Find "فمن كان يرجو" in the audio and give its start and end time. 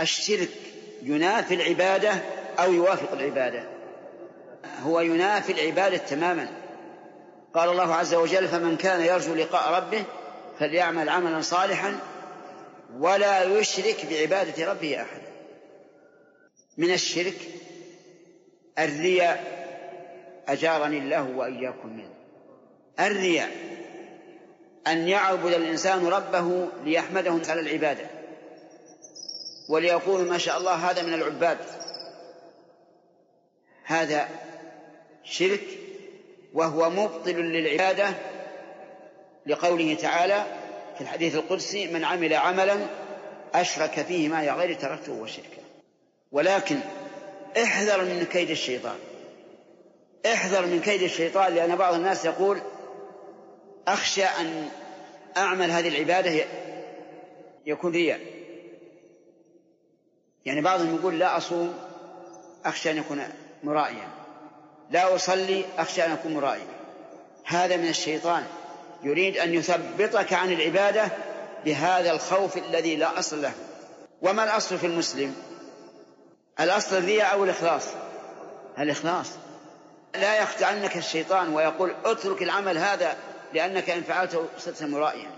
8.48-9.34